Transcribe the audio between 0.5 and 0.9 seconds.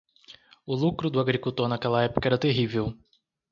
O